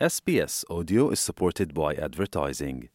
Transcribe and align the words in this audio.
SBS 0.00 0.64
Audio 0.68 1.10
is 1.10 1.20
supported 1.20 1.72
by 1.72 1.94
advertising. 1.94 2.88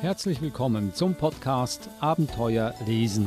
Herzlich 0.00 0.40
willkommen 0.40 0.94
zum 0.94 1.14
Podcast 1.16 1.90
Abenteuer 2.00 2.72
lesen. 2.86 3.26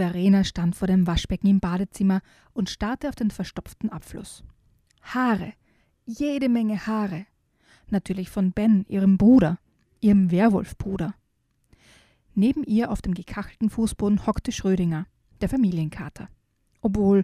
Verena 0.00 0.44
stand 0.44 0.76
vor 0.76 0.88
dem 0.88 1.06
Waschbecken 1.06 1.46
im 1.46 1.60
Badezimmer 1.60 2.22
und 2.54 2.70
starrte 2.70 3.10
auf 3.10 3.16
den 3.16 3.30
verstopften 3.30 3.90
Abfluss. 3.90 4.42
Haare, 5.02 5.52
jede 6.06 6.48
Menge 6.48 6.86
Haare. 6.86 7.26
Natürlich 7.90 8.30
von 8.30 8.52
Ben, 8.52 8.86
ihrem 8.88 9.18
Bruder, 9.18 9.58
ihrem 10.00 10.30
Werwolfbruder. 10.30 11.14
Neben 12.34 12.64
ihr 12.64 12.90
auf 12.90 13.02
dem 13.02 13.12
gekachelten 13.12 13.68
Fußboden 13.68 14.26
hockte 14.26 14.52
Schrödinger, 14.52 15.04
der 15.42 15.50
Familienkater. 15.50 16.30
Obwohl 16.80 17.22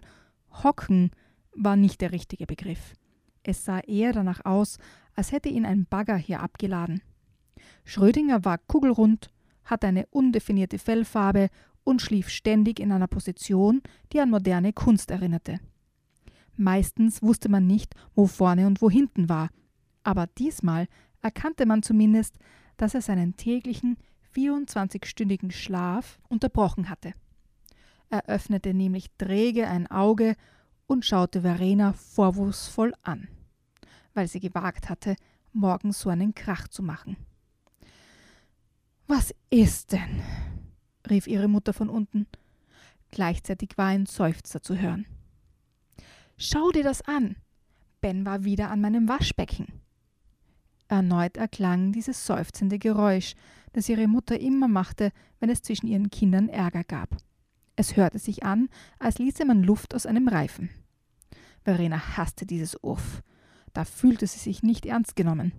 hocken 0.63 1.09
war 1.55 1.77
nicht 1.77 1.99
der 1.99 2.11
richtige 2.11 2.45
Begriff. 2.45 2.93
Es 3.41 3.65
sah 3.65 3.79
eher 3.79 4.13
danach 4.13 4.45
aus, 4.45 4.77
als 5.15 5.31
hätte 5.31 5.49
ihn 5.49 5.65
ein 5.65 5.87
Bagger 5.87 6.17
hier 6.17 6.41
abgeladen. 6.41 7.01
Schrödinger 7.85 8.45
war 8.45 8.59
kugelrund, 8.59 9.31
hatte 9.63 9.87
eine 9.87 10.05
undefinierte 10.11 10.77
Fellfarbe 10.77 11.49
und 11.87 12.01
schlief 12.01 12.27
ständig 12.27 12.81
in 12.81 12.91
einer 12.91 13.07
Position, 13.07 13.81
die 14.11 14.19
an 14.19 14.29
moderne 14.29 14.73
Kunst 14.73 15.09
erinnerte. 15.09 15.61
Meistens 16.57 17.21
wusste 17.21 17.47
man 17.47 17.65
nicht, 17.65 17.95
wo 18.13 18.27
vorne 18.27 18.67
und 18.67 18.81
wo 18.81 18.89
hinten 18.89 19.29
war, 19.29 19.49
aber 20.03 20.27
diesmal 20.27 20.87
erkannte 21.21 21.65
man 21.65 21.83
zumindest, 21.83 22.39
dass 22.75 22.93
er 22.93 23.01
seinen 23.01 23.37
täglichen 23.37 23.95
24-stündigen 24.35 25.51
Schlaf 25.51 26.19
unterbrochen 26.27 26.89
hatte. 26.89 27.13
Er 28.09 28.25
öffnete 28.25 28.73
nämlich 28.73 29.07
träge 29.17 29.67
ein 29.69 29.87
Auge 29.87 30.35
und 30.87 31.05
schaute 31.05 31.41
Verena 31.41 31.93
vorwurfsvoll 31.93 32.93
an, 33.01 33.29
weil 34.13 34.27
sie 34.27 34.41
gewagt 34.41 34.89
hatte, 34.89 35.15
morgens 35.53 36.01
so 36.01 36.09
einen 36.09 36.35
Krach 36.35 36.67
zu 36.67 36.83
machen. 36.83 37.15
Was 39.07 39.33
ist 39.49 39.93
denn? 39.93 40.21
Rief 41.07 41.27
ihre 41.27 41.47
Mutter 41.47 41.73
von 41.73 41.89
unten. 41.89 42.27
Gleichzeitig 43.11 43.77
war 43.77 43.87
ein 43.87 44.05
Seufzer 44.05 44.61
zu 44.61 44.77
hören. 44.77 45.05
Schau 46.37 46.71
dir 46.71 46.83
das 46.83 47.01
an. 47.01 47.35
Ben 48.01 48.25
war 48.25 48.43
wieder 48.43 48.69
an 48.69 48.81
meinem 48.81 49.07
Waschbecken. 49.09 49.67
Erneut 50.87 51.35
erklang 51.37 51.91
dieses 51.91 52.25
seufzende 52.25 52.79
Geräusch, 52.79 53.33
das 53.73 53.89
ihre 53.89 54.07
Mutter 54.07 54.39
immer 54.39 54.67
machte, 54.67 55.11
wenn 55.39 55.49
es 55.49 55.61
zwischen 55.61 55.87
ihren 55.87 56.09
Kindern 56.09 56.49
Ärger 56.49 56.83
gab. 56.83 57.17
Es 57.75 57.95
hörte 57.95 58.19
sich 58.19 58.43
an, 58.43 58.69
als 58.97 59.19
ließe 59.19 59.45
man 59.45 59.63
Luft 59.63 59.93
aus 59.93 60.05
einem 60.05 60.27
Reifen. 60.27 60.69
Verena 61.63 62.17
hasste 62.17 62.45
dieses 62.45 62.77
Uff. 62.81 63.21
Da 63.73 63.85
fühlte 63.85 64.25
sie 64.25 64.39
sich 64.39 64.63
nicht 64.63 64.85
ernst 64.85 65.15
genommen. 65.15 65.51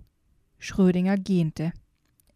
Schrödinger 0.58 1.16
gähnte. 1.16 1.72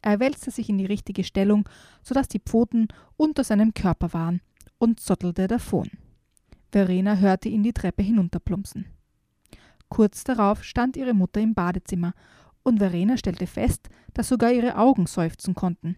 Er 0.02 0.18
wälzte 0.18 0.50
sich 0.50 0.68
in 0.68 0.78
die 0.78 0.86
richtige 0.86 1.24
Stellung, 1.24 1.68
so 2.02 2.12
dass 2.14 2.28
die 2.28 2.40
Pfoten 2.40 2.88
unter 3.16 3.44
seinem 3.44 3.72
Körper 3.72 4.12
waren, 4.12 4.40
und 4.78 4.98
zottelte 4.98 5.46
davon. 5.46 5.88
Verena 6.72 7.16
hörte 7.16 7.48
ihn 7.48 7.62
die 7.62 7.72
Treppe 7.72 8.02
hinunterplumpsen. 8.02 8.86
Kurz 9.88 10.24
darauf 10.24 10.64
stand 10.64 10.96
ihre 10.96 11.14
Mutter 11.14 11.40
im 11.40 11.54
Badezimmer, 11.54 12.14
und 12.64 12.78
Verena 12.78 13.16
stellte 13.16 13.46
fest, 13.46 13.88
dass 14.14 14.28
sogar 14.28 14.52
ihre 14.52 14.76
Augen 14.76 15.06
seufzen 15.06 15.54
konnten. 15.54 15.96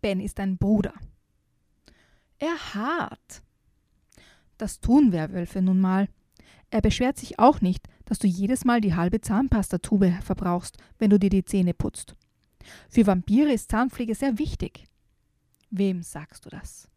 Ben 0.00 0.20
ist 0.20 0.38
ein 0.40 0.58
Bruder. 0.58 0.92
Er 2.38 2.74
hart. 2.74 3.42
Das 4.58 4.80
tun 4.80 5.12
Werwölfe 5.12 5.62
nun 5.62 5.80
mal. 5.80 6.08
Er 6.70 6.80
beschwert 6.80 7.18
sich 7.18 7.38
auch 7.38 7.60
nicht, 7.60 7.86
dass 8.04 8.18
du 8.18 8.26
jedes 8.26 8.64
Mal 8.64 8.80
die 8.80 8.94
halbe 8.94 9.20
Zahnpastatube 9.20 10.18
verbrauchst, 10.22 10.76
wenn 10.98 11.10
du 11.10 11.18
dir 11.18 11.30
die 11.30 11.44
Zähne 11.44 11.72
putzt. 11.72 12.16
Für 12.88 13.06
Vampire 13.06 13.52
ist 13.52 13.70
Zahnpflege 13.70 14.14
sehr 14.14 14.38
wichtig. 14.38 14.84
Wem 15.70 16.02
sagst 16.02 16.44
du 16.44 16.50
das? 16.50 16.88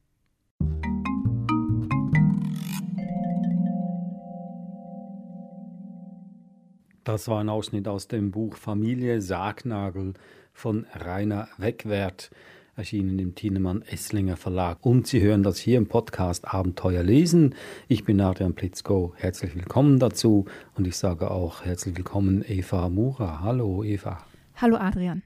Das 7.05 7.27
war 7.27 7.39
ein 7.39 7.49
Ausschnitt 7.49 7.87
aus 7.87 8.07
dem 8.07 8.31
Buch 8.31 8.57
Familie 8.57 9.21
Sargnagel 9.21 10.15
von 10.53 10.87
Rainer 10.95 11.47
Wegwert, 11.59 12.31
erschienen 12.75 13.19
im 13.19 13.35
Thienemann 13.35 13.83
Esslinger 13.83 14.37
Verlag. 14.37 14.83
Und 14.83 15.05
Sie 15.05 15.21
hören 15.21 15.43
das 15.43 15.59
hier 15.59 15.77
im 15.77 15.87
Podcast 15.87 16.51
Abenteuer 16.51 17.03
lesen. 17.03 17.53
Ich 17.87 18.05
bin 18.05 18.19
Adrian 18.19 18.55
Plitzko. 18.55 19.13
Herzlich 19.17 19.55
willkommen 19.55 19.99
dazu. 19.99 20.45
Und 20.73 20.87
ich 20.87 20.97
sage 20.97 21.29
auch 21.29 21.63
herzlich 21.63 21.95
willkommen 21.95 22.43
Eva 22.47 22.89
Mura. 22.89 23.41
Hallo 23.41 23.83
Eva. 23.83 24.25
Hallo 24.55 24.77
Adrian. 24.77 25.21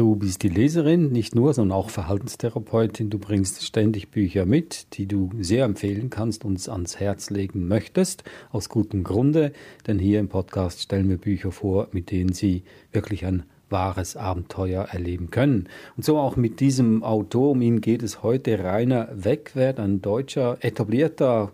Du 0.00 0.16
bist 0.16 0.42
die 0.42 0.48
Leserin, 0.48 1.12
nicht 1.12 1.34
nur, 1.34 1.52
sondern 1.52 1.76
auch 1.76 1.90
Verhaltenstherapeutin. 1.90 3.10
Du 3.10 3.18
bringst 3.18 3.62
ständig 3.62 4.10
Bücher 4.10 4.46
mit, 4.46 4.96
die 4.96 5.04
du 5.04 5.28
sehr 5.38 5.66
empfehlen 5.66 6.08
kannst, 6.08 6.46
uns 6.46 6.70
ans 6.70 6.98
Herz 6.98 7.28
legen 7.28 7.68
möchtest, 7.68 8.24
aus 8.50 8.70
gutem 8.70 9.04
Grunde. 9.04 9.52
Denn 9.86 9.98
hier 9.98 10.18
im 10.18 10.28
Podcast 10.28 10.80
stellen 10.80 11.10
wir 11.10 11.18
Bücher 11.18 11.52
vor, 11.52 11.88
mit 11.92 12.10
denen 12.10 12.32
Sie 12.32 12.62
wirklich 12.92 13.26
ein 13.26 13.42
wahres 13.68 14.16
Abenteuer 14.16 14.84
erleben 14.84 15.30
können. 15.30 15.68
Und 15.98 16.06
so 16.06 16.16
auch 16.16 16.34
mit 16.34 16.60
diesem 16.60 17.02
Autor, 17.02 17.50
um 17.50 17.60
ihn 17.60 17.82
geht 17.82 18.02
es 18.02 18.22
heute, 18.22 18.58
Rainer 18.58 19.10
Wegwert, 19.12 19.78
ein 19.78 20.00
deutscher 20.00 20.56
etablierter 20.62 21.52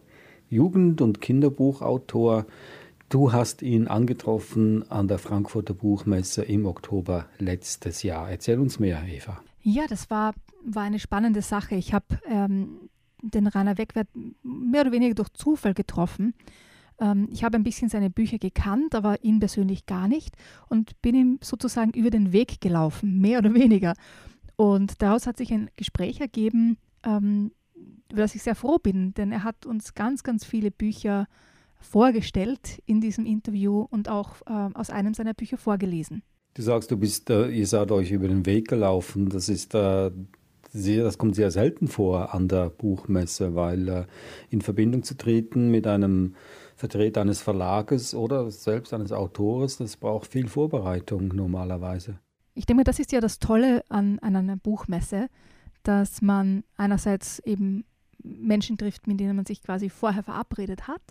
Jugend- 0.51 1.01
und 1.01 1.21
Kinderbuchautor, 1.21 2.47
Du 3.09 3.33
hast 3.33 3.63
ihn 3.63 3.87
angetroffen 3.87 4.91
an 4.91 5.07
der 5.07 5.19
Frankfurter 5.19 5.75
Buchmesse 5.75 6.43
im 6.43 6.67
Oktober 6.67 7.27
letztes 7.39 8.03
Jahr. 8.03 8.31
Erzähl 8.31 8.59
uns 8.59 8.81
mehr, 8.81 9.03
Eva. 9.07 9.41
Ja, 9.63 9.85
das 9.89 10.11
war, 10.11 10.35
war 10.65 10.83
eine 10.83 10.99
spannende 10.99 11.41
Sache. 11.41 11.77
Ich 11.77 11.95
habe 11.95 12.19
ähm, 12.29 12.91
den 13.23 13.47
Rainer 13.47 13.79
Wegwert 13.79 14.09
mehr 14.43 14.81
oder 14.81 14.93
weniger 14.93 15.15
durch 15.15 15.29
Zufall 15.35 15.73
getroffen. 15.73 16.35
Ähm, 17.01 17.29
ich 17.31 17.45
habe 17.45 17.57
ein 17.57 17.63
bisschen 17.63 17.89
seine 17.89 18.11
Bücher 18.11 18.39
gekannt, 18.39 18.97
aber 18.97 19.23
ihn 19.23 19.39
persönlich 19.39 19.87
gar 19.87 20.09
nicht 20.09 20.35
und 20.69 21.01
bin 21.01 21.15
ihm 21.15 21.39
sozusagen 21.43 21.93
über 21.93 22.11
den 22.11 22.33
Weg 22.33 22.61
gelaufen, 22.61 23.21
mehr 23.21 23.39
oder 23.39 23.55
weniger. 23.55 23.95
Und 24.57 25.01
daraus 25.01 25.29
hat 25.29 25.37
sich 25.37 25.53
ein 25.53 25.71
Gespräch 25.77 26.21
ergeben, 26.21 26.77
ähm, 27.05 27.53
über 28.11 28.23
das 28.23 28.35
ich 28.35 28.43
sehr 28.43 28.57
froh 28.57 28.79
bin, 28.79 29.15
denn 29.15 29.31
er 29.31 29.45
hat 29.45 29.65
uns 29.65 29.95
ganz, 29.95 30.25
ganz 30.25 30.45
viele 30.45 30.73
Bücher 30.73 31.27
vorgestellt 31.81 32.83
in 32.87 33.01
diesem 33.01 33.27
Interview 33.27 33.87
und 33.91 34.09
auch 34.09 34.43
äh, 34.47 34.75
aus 34.75 34.91
einem 34.91 35.15
seiner 35.15 35.35
Bücher 35.35 35.59
vorgelesen. 35.59 36.23
Du 36.55 36.63
sagst, 36.63 36.91
du 36.91 36.97
bist, 36.97 37.31
äh, 37.31 37.49
ihr 37.49 37.67
seid 37.67 37.91
euch 37.93 38.11
über 38.11 38.29
den 38.29 38.47
Weg 38.47 38.69
gelaufen. 38.69 39.29
Das 39.29 39.49
ist 39.49 39.75
äh, 39.75 40.11
sehr, 40.73 41.05
das 41.05 41.19
kommt 41.19 41.35
sehr 41.35 41.51
selten 41.51 41.89
vor 41.89 42.35
an 42.35 42.49
der 42.49 42.71
Buchmesse, 42.71 43.55
weil 43.55 43.89
äh, 43.89 44.05
in 44.51 44.61
Verbindung 44.61 45.03
zu 45.03 45.17
treten 45.17 45.71
mit 45.71 45.87
einem 45.87 46.35
Vertreter 46.77 47.23
eines 47.23 47.41
Verlages 47.41 48.15
oder 48.15 48.51
selbst 48.51 48.93
eines 48.93 49.13
Autors, 49.13 49.79
das 49.79 49.97
braucht 49.97 50.31
viel 50.31 50.49
Vorbereitung 50.49 51.29
normalerweise. 51.29 52.19
Ich 52.55 52.67
denke, 52.67 52.85
das 52.85 52.99
ist 52.99 53.13
ja 53.13 53.21
das 53.21 53.39
Tolle 53.39 53.83
an, 53.89 54.19
an 54.21 54.37
einer 54.37 54.57
Buchmesse, 54.57 55.29
dass 55.83 56.21
man 56.21 56.65
einerseits 56.77 57.39
eben 57.41 57.85
Menschen 58.23 58.77
trifft, 58.77 59.07
mit 59.07 59.21
denen 59.21 59.37
man 59.37 59.47
sich 59.47 59.63
quasi 59.63 59.89
vorher 59.89 60.23
verabredet 60.23 60.89
hat, 60.89 61.03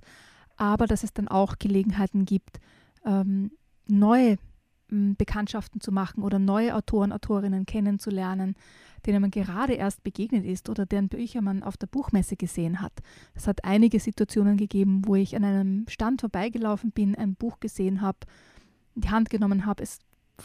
aber 0.58 0.88
dass 0.88 1.04
es 1.04 1.14
dann 1.14 1.28
auch 1.28 1.58
Gelegenheiten 1.60 2.26
gibt, 2.26 2.60
ähm, 3.06 3.52
neue 3.88 4.38
ähm, 4.92 5.16
Bekanntschaften 5.16 5.82
zu 5.82 5.92
machen 5.92 6.24
oder 6.24 6.40
neue 6.40 6.76
Autoren, 6.76 7.12
Autorinnen 7.12 7.66
kennenzulernen, 7.66 8.56
denen 9.06 9.22
man 9.22 9.32
gerade 9.32 9.74
erst 9.74 10.04
begegnet 10.04 10.46
ist 10.46 10.70
oder 10.70 10.86
deren 10.86 11.10
Bücher 11.10 11.42
man 11.42 11.64
auf 11.64 11.78
der 11.78 11.88
Buchmesse 11.88 12.36
gesehen 12.36 12.82
hat. 12.82 12.94
Es 13.34 13.48
hat 13.48 13.64
einige 13.64 14.00
Situationen 14.00 14.58
gegeben, 14.58 15.04
wo 15.06 15.16
ich 15.16 15.36
an 15.36 15.44
einem 15.44 15.86
Stand 15.88 16.22
vorbeigelaufen 16.22 16.92
bin, 16.92 17.16
ein 17.16 17.36
Buch 17.36 17.60
gesehen 17.60 18.02
habe, 18.02 18.20
in 18.96 19.02
die 19.02 19.10
Hand 19.10 19.30
genommen 19.30 19.66
habe, 19.66 19.84
es 19.84 20.00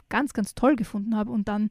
ganz, 0.09 0.33
ganz 0.33 0.55
toll 0.55 0.77
gefunden 0.77 1.17
habe 1.17 1.31
und 1.31 1.49
dann 1.49 1.71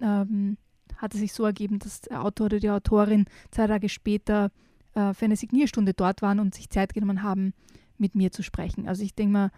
ähm, 0.00 0.56
hat 0.96 1.14
es 1.14 1.20
sich 1.20 1.32
so 1.32 1.44
ergeben, 1.44 1.78
dass 1.78 2.02
der 2.02 2.24
Autor 2.24 2.46
oder 2.46 2.60
die 2.60 2.70
Autorin 2.70 3.26
zwei 3.50 3.66
Tage 3.66 3.88
später 3.88 4.50
äh, 4.94 5.14
für 5.14 5.24
eine 5.24 5.36
Signierstunde 5.36 5.94
dort 5.94 6.22
waren 6.22 6.40
und 6.40 6.54
sich 6.54 6.70
Zeit 6.70 6.94
genommen 6.94 7.22
haben, 7.22 7.54
mit 7.98 8.14
mir 8.14 8.32
zu 8.32 8.42
sprechen. 8.42 8.88
Also 8.88 9.02
ich 9.02 9.14
denke 9.14 9.32
mal, 9.32 9.50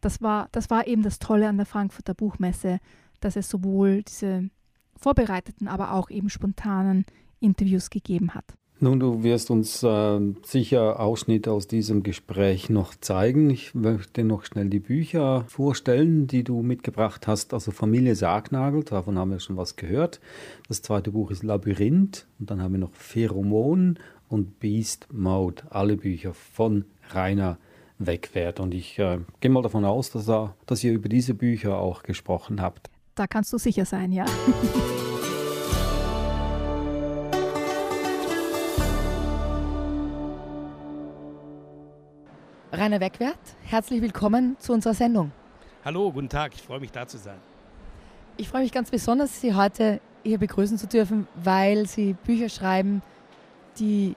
das 0.00 0.20
war, 0.20 0.48
das 0.52 0.70
war 0.70 0.86
eben 0.86 1.02
das 1.02 1.18
Tolle 1.18 1.48
an 1.48 1.56
der 1.56 1.66
Frankfurter 1.66 2.14
Buchmesse, 2.14 2.78
dass 3.20 3.36
es 3.36 3.48
sowohl 3.48 4.02
diese 4.02 4.50
vorbereiteten, 4.96 5.68
aber 5.68 5.92
auch 5.92 6.10
eben 6.10 6.28
spontanen 6.28 7.04
Interviews 7.40 7.90
gegeben 7.90 8.34
hat. 8.34 8.44
Nun, 8.80 8.98
du 8.98 9.22
wirst 9.22 9.50
uns 9.50 9.82
äh, 9.84 10.20
sicher 10.44 10.98
Ausschnitte 10.98 11.52
aus 11.52 11.68
diesem 11.68 12.02
Gespräch 12.02 12.68
noch 12.68 12.94
zeigen. 12.94 13.48
Ich 13.48 13.74
möchte 13.74 14.24
noch 14.24 14.44
schnell 14.44 14.68
die 14.68 14.80
Bücher 14.80 15.44
vorstellen, 15.48 16.26
die 16.26 16.42
du 16.42 16.60
mitgebracht 16.60 17.26
hast. 17.28 17.54
Also 17.54 17.70
Familie 17.70 18.16
Sargnagel, 18.16 18.82
davon 18.82 19.16
haben 19.16 19.30
wir 19.30 19.38
schon 19.38 19.56
was 19.56 19.76
gehört. 19.76 20.20
Das 20.68 20.82
zweite 20.82 21.12
Buch 21.12 21.30
ist 21.30 21.44
Labyrinth 21.44 22.26
und 22.40 22.50
dann 22.50 22.60
haben 22.60 22.72
wir 22.72 22.80
noch 22.80 22.92
Pheromon 22.94 23.98
und 24.34 24.58
Beast 24.58 25.06
Mode. 25.12 25.62
Alle 25.70 25.96
Bücher 25.96 26.34
von 26.34 26.84
Rainer 27.10 27.56
Wegwert. 27.98 28.58
Und 28.58 28.74
ich 28.74 28.98
äh, 28.98 29.20
gehe 29.38 29.50
mal 29.50 29.62
davon 29.62 29.84
aus, 29.84 30.10
dass, 30.10 30.28
er, 30.28 30.56
dass 30.66 30.82
ihr 30.82 30.92
über 30.92 31.08
diese 31.08 31.34
Bücher 31.34 31.78
auch 31.78 32.02
gesprochen 32.02 32.60
habt. 32.60 32.90
Da 33.14 33.28
kannst 33.28 33.52
du 33.52 33.58
sicher 33.58 33.84
sein, 33.84 34.10
ja. 34.10 34.24
Rainer 42.72 42.98
Wegwert, 42.98 43.38
herzlich 43.62 44.02
willkommen 44.02 44.56
zu 44.58 44.72
unserer 44.72 44.94
Sendung. 44.94 45.30
Hallo, 45.84 46.10
guten 46.10 46.28
Tag, 46.28 46.54
ich 46.56 46.62
freue 46.62 46.80
mich 46.80 46.90
da 46.90 47.06
zu 47.06 47.18
sein. 47.18 47.38
Ich 48.36 48.48
freue 48.48 48.62
mich 48.62 48.72
ganz 48.72 48.90
besonders, 48.90 49.40
Sie 49.40 49.54
heute 49.54 50.00
hier 50.24 50.38
begrüßen 50.38 50.76
zu 50.76 50.88
dürfen, 50.88 51.28
weil 51.36 51.86
Sie 51.86 52.14
Bücher 52.14 52.48
schreiben, 52.48 53.00
die 53.78 54.16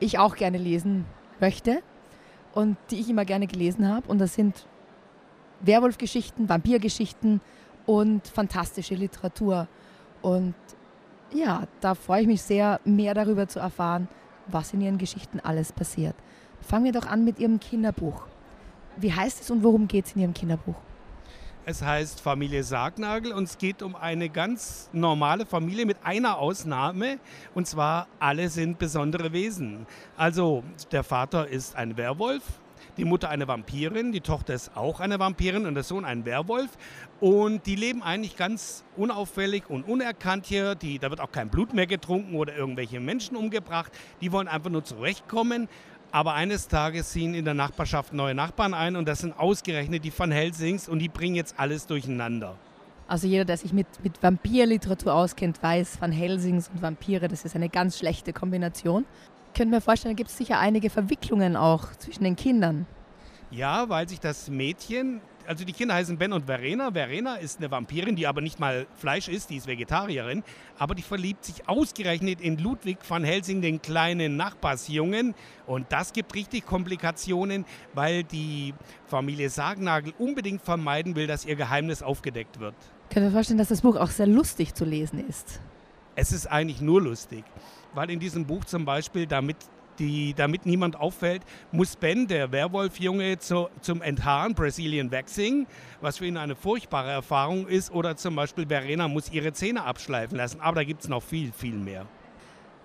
ich 0.00 0.18
auch 0.18 0.36
gerne 0.36 0.58
lesen 0.58 1.04
möchte 1.40 1.82
und 2.54 2.76
die 2.90 3.00
ich 3.00 3.08
immer 3.08 3.24
gerne 3.24 3.46
gelesen 3.46 3.88
habe. 3.88 4.08
Und 4.08 4.18
das 4.18 4.34
sind 4.34 4.66
Werwolfgeschichten, 5.60 6.48
Vampirgeschichten 6.48 7.40
und 7.86 8.26
fantastische 8.28 8.94
Literatur. 8.94 9.68
Und 10.22 10.54
ja, 11.32 11.66
da 11.80 11.94
freue 11.94 12.22
ich 12.22 12.26
mich 12.26 12.42
sehr, 12.42 12.80
mehr 12.84 13.14
darüber 13.14 13.48
zu 13.48 13.58
erfahren, 13.58 14.08
was 14.46 14.72
in 14.72 14.80
Ihren 14.80 14.98
Geschichten 14.98 15.40
alles 15.40 15.72
passiert. 15.72 16.14
Fangen 16.60 16.84
wir 16.84 16.92
doch 16.92 17.06
an 17.06 17.24
mit 17.24 17.38
Ihrem 17.38 17.60
Kinderbuch. 17.60 18.26
Wie 18.96 19.12
heißt 19.12 19.42
es 19.42 19.50
und 19.50 19.62
worum 19.62 19.88
geht 19.88 20.06
es 20.06 20.14
in 20.14 20.22
Ihrem 20.22 20.34
Kinderbuch? 20.34 20.76
Es 21.66 21.80
heißt 21.80 22.20
Familie 22.20 22.62
Sargnagel 22.62 23.32
und 23.32 23.44
es 23.44 23.56
geht 23.56 23.82
um 23.82 23.96
eine 23.96 24.28
ganz 24.28 24.90
normale 24.92 25.46
Familie 25.46 25.86
mit 25.86 25.96
einer 26.04 26.36
Ausnahme 26.36 27.18
und 27.54 27.66
zwar 27.66 28.06
alle 28.18 28.50
sind 28.50 28.78
besondere 28.78 29.32
Wesen. 29.32 29.86
Also 30.14 30.62
der 30.92 31.04
Vater 31.04 31.48
ist 31.48 31.74
ein 31.74 31.96
Werwolf, 31.96 32.42
die 32.98 33.06
Mutter 33.06 33.30
eine 33.30 33.48
Vampirin, 33.48 34.12
die 34.12 34.20
Tochter 34.20 34.54
ist 34.54 34.76
auch 34.76 35.00
eine 35.00 35.18
Vampirin 35.18 35.66
und 35.66 35.74
der 35.74 35.82
Sohn 35.82 36.04
ein 36.04 36.24
Werwolf. 36.24 36.70
Und 37.20 37.66
die 37.66 37.74
leben 37.76 38.02
eigentlich 38.02 38.36
ganz 38.36 38.84
unauffällig 38.96 39.68
und 39.68 39.88
unerkannt 39.88 40.46
hier. 40.46 40.74
Die, 40.74 40.98
da 40.98 41.10
wird 41.10 41.20
auch 41.20 41.32
kein 41.32 41.48
Blut 41.48 41.74
mehr 41.74 41.86
getrunken 41.86 42.36
oder 42.36 42.54
irgendwelche 42.54 43.00
Menschen 43.00 43.36
umgebracht. 43.36 43.90
Die 44.20 44.30
wollen 44.30 44.48
einfach 44.48 44.70
nur 44.70 44.84
zurechtkommen. 44.84 45.68
Aber 46.14 46.34
eines 46.34 46.68
Tages 46.68 47.10
ziehen 47.10 47.34
in 47.34 47.44
der 47.44 47.54
Nachbarschaft 47.54 48.12
neue 48.12 48.36
Nachbarn 48.36 48.72
ein 48.72 48.94
und 48.94 49.08
das 49.08 49.18
sind 49.18 49.36
ausgerechnet 49.36 50.04
die 50.04 50.16
Van 50.16 50.30
Helsings 50.30 50.88
und 50.88 51.00
die 51.00 51.08
bringen 51.08 51.34
jetzt 51.34 51.56
alles 51.58 51.88
durcheinander. 51.88 52.54
Also 53.08 53.26
jeder, 53.26 53.44
der 53.44 53.56
sich 53.56 53.72
mit, 53.72 53.88
mit 54.04 54.22
Vampirliteratur 54.22 55.12
auskennt, 55.12 55.60
weiß, 55.60 56.00
Van 56.00 56.12
Helsings 56.12 56.70
und 56.72 56.82
Vampire, 56.82 57.26
das 57.26 57.44
ist 57.44 57.56
eine 57.56 57.68
ganz 57.68 57.98
schlechte 57.98 58.32
Kombination. 58.32 59.04
Ich 59.48 59.58
könnte 59.58 59.74
mir 59.74 59.80
vorstellen, 59.80 60.14
da 60.14 60.16
gibt 60.16 60.30
es 60.30 60.38
sicher 60.38 60.60
einige 60.60 60.88
Verwicklungen 60.88 61.56
auch 61.56 61.90
zwischen 61.98 62.22
den 62.22 62.36
Kindern. 62.36 62.86
Ja, 63.50 63.88
weil 63.88 64.08
sich 64.08 64.20
das 64.20 64.48
Mädchen 64.48 65.20
also 65.46 65.64
die 65.64 65.72
Kinder 65.72 65.94
heißen 65.94 66.16
Ben 66.18 66.32
und 66.32 66.46
Verena. 66.46 66.90
Verena 66.92 67.36
ist 67.36 67.58
eine 67.58 67.70
Vampirin, 67.70 68.16
die 68.16 68.26
aber 68.26 68.40
nicht 68.40 68.58
mal 68.58 68.86
Fleisch 68.96 69.28
isst, 69.28 69.50
die 69.50 69.56
ist 69.56 69.66
Vegetarierin. 69.66 70.42
Aber 70.78 70.94
die 70.94 71.02
verliebt 71.02 71.44
sich 71.44 71.68
ausgerechnet 71.68 72.40
in 72.40 72.58
Ludwig 72.58 72.98
van 73.08 73.24
Helsing, 73.24 73.62
den 73.62 73.80
kleinen 73.82 74.36
Nachbarsjungen. 74.36 75.34
Und 75.66 75.86
das 75.90 76.12
gibt 76.12 76.34
richtig 76.34 76.66
Komplikationen, 76.66 77.64
weil 77.92 78.24
die 78.24 78.74
Familie 79.06 79.50
Sargnagel 79.50 80.12
unbedingt 80.18 80.62
vermeiden 80.62 81.16
will, 81.16 81.26
dass 81.26 81.44
ihr 81.44 81.56
Geheimnis 81.56 82.02
aufgedeckt 82.02 82.60
wird. 82.60 82.74
Ich 83.08 83.14
kann 83.14 83.24
mir 83.24 83.30
vorstellen, 83.30 83.58
dass 83.58 83.68
das 83.68 83.82
Buch 83.82 83.96
auch 83.96 84.10
sehr 84.10 84.26
lustig 84.26 84.74
zu 84.74 84.84
lesen 84.84 85.26
ist. 85.28 85.60
Es 86.16 86.32
ist 86.32 86.46
eigentlich 86.46 86.80
nur 86.80 87.02
lustig, 87.02 87.44
weil 87.92 88.10
in 88.10 88.20
diesem 88.20 88.46
Buch 88.46 88.64
zum 88.64 88.84
Beispiel, 88.84 89.26
damit 89.26 89.56
die, 89.98 90.34
damit 90.34 90.66
niemand 90.66 90.96
auffällt, 90.96 91.42
muss 91.72 91.96
Ben, 91.96 92.26
der 92.26 92.52
Werwolfjunge, 92.52 93.38
zu, 93.38 93.68
zum 93.80 94.02
Enthaaren, 94.02 94.54
Brazilian 94.54 95.10
Waxing, 95.10 95.66
was 96.00 96.18
für 96.18 96.26
ihn 96.26 96.36
eine 96.36 96.54
furchtbare 96.54 97.10
Erfahrung 97.10 97.66
ist. 97.66 97.90
Oder 97.92 98.16
zum 98.16 98.36
Beispiel 98.36 98.66
Verena 98.66 99.08
muss 99.08 99.30
ihre 99.30 99.52
Zähne 99.52 99.84
abschleifen 99.84 100.36
lassen. 100.36 100.60
Aber 100.60 100.76
da 100.76 100.84
gibt 100.84 101.02
es 101.02 101.08
noch 101.08 101.22
viel, 101.22 101.52
viel 101.52 101.76
mehr. 101.76 102.06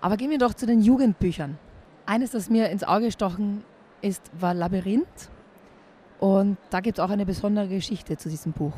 Aber 0.02 0.18
gehen 0.18 0.30
wir 0.30 0.38
doch 0.38 0.54
zu 0.54 0.66
den 0.66 0.82
Jugendbüchern. 0.82 1.58
Eines, 2.06 2.32
das 2.32 2.50
mir 2.50 2.70
ins 2.70 2.84
Auge 2.84 3.06
gestochen 3.06 3.64
ist, 4.02 4.22
war 4.40 4.54
Labyrinth. 4.54 5.30
Und 6.20 6.58
da 6.70 6.80
gibt 6.80 7.00
es 7.00 7.04
auch 7.04 7.10
eine 7.10 7.26
besondere 7.26 7.68
Geschichte 7.68 8.18
zu 8.18 8.30
diesem 8.30 8.52
Buch. 8.52 8.74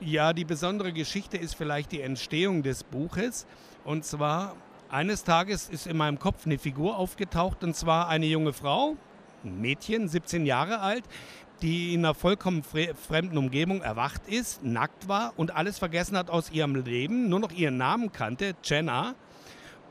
Ja, 0.00 0.32
die 0.32 0.44
besondere 0.44 0.92
Geschichte 0.92 1.36
ist 1.36 1.54
vielleicht 1.54 1.92
die 1.92 2.00
Entstehung 2.00 2.62
des 2.62 2.84
Buches. 2.84 3.46
Und 3.84 4.04
zwar 4.04 4.54
eines 4.90 5.24
Tages 5.24 5.68
ist 5.68 5.86
in 5.86 5.96
meinem 5.96 6.18
Kopf 6.18 6.46
eine 6.46 6.58
Figur 6.58 6.96
aufgetaucht 6.96 7.64
und 7.64 7.74
zwar 7.74 8.08
eine 8.08 8.26
junge 8.26 8.52
Frau, 8.52 8.96
ein 9.44 9.60
Mädchen, 9.60 10.08
17 10.08 10.46
Jahre 10.46 10.80
alt, 10.80 11.04
die 11.62 11.94
in 11.94 12.04
einer 12.04 12.14
vollkommen 12.14 12.62
fremden 12.62 13.38
Umgebung 13.38 13.82
erwacht 13.82 14.26
ist, 14.28 14.64
nackt 14.64 15.08
war 15.08 15.32
und 15.36 15.54
alles 15.54 15.78
vergessen 15.78 16.16
hat 16.16 16.30
aus 16.30 16.50
ihrem 16.50 16.74
Leben, 16.74 17.28
nur 17.28 17.40
noch 17.40 17.52
ihren 17.52 17.76
Namen 17.76 18.12
kannte, 18.12 18.54
Jenna, 18.62 19.14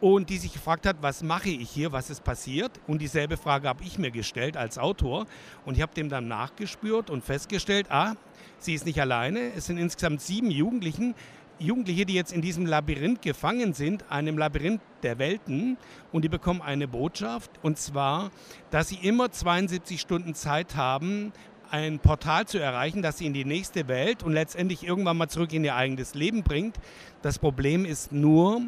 und 0.01 0.29
die 0.29 0.37
sich 0.37 0.51
gefragt 0.51 0.85
hat, 0.85 0.97
was 1.01 1.23
mache 1.23 1.49
ich 1.49 1.69
hier, 1.69 1.93
was 1.93 2.09
ist 2.09 2.25
passiert? 2.25 2.71
Und 2.87 3.01
dieselbe 3.01 3.37
Frage 3.37 3.69
habe 3.69 3.85
ich 3.85 3.97
mir 3.97 4.11
gestellt 4.11 4.57
als 4.57 4.77
Autor 4.77 5.25
und 5.65 5.75
ich 5.75 5.81
habe 5.81 5.93
dem 5.93 6.09
dann 6.09 6.27
nachgespürt 6.27 7.09
und 7.09 7.23
festgestellt, 7.23 7.87
ah, 7.89 8.15
sie 8.59 8.73
ist 8.73 8.85
nicht 8.85 8.99
alleine, 8.99 9.53
es 9.55 9.67
sind 9.67 9.77
insgesamt 9.77 10.21
sieben 10.21 10.51
Jugendlichen, 10.51 11.15
Jugendliche, 11.59 12.05
die 12.05 12.13
jetzt 12.13 12.33
in 12.33 12.41
diesem 12.41 12.65
Labyrinth 12.65 13.21
gefangen 13.21 13.73
sind, 13.73 14.11
einem 14.11 14.37
Labyrinth 14.37 14.81
der 15.03 15.19
Welten, 15.19 15.77
und 16.11 16.23
die 16.23 16.29
bekommen 16.29 16.61
eine 16.61 16.87
Botschaft, 16.87 17.51
und 17.61 17.77
zwar, 17.77 18.31
dass 18.69 18.89
sie 18.89 18.99
immer 19.01 19.31
72 19.31 19.99
Stunden 19.99 20.35
Zeit 20.35 20.75
haben, 20.75 21.31
ein 21.69 21.97
Portal 21.99 22.45
zu 22.45 22.59
erreichen, 22.59 23.01
das 23.01 23.17
sie 23.17 23.25
in 23.25 23.33
die 23.33 23.45
nächste 23.45 23.87
Welt 23.87 24.21
und 24.21 24.33
letztendlich 24.33 24.83
irgendwann 24.83 25.17
mal 25.17 25.27
zurück 25.27 25.53
in 25.53 25.63
ihr 25.63 25.75
eigenes 25.75 26.13
Leben 26.13 26.43
bringt. 26.43 26.75
Das 27.23 27.39
Problem 27.39 27.83
ist 27.85 28.11
nur, 28.11 28.61